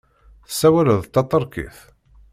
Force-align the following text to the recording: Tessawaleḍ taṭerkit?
Tessawaleḍ 0.47 1.01
taṭerkit? 1.13 1.77